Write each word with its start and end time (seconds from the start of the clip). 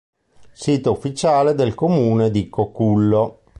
Sito 0.53 0.91
ufficiale 0.91 1.53
del 1.53 1.75
comune 1.75 2.31
di 2.31 2.49
Cocullo 2.49 3.41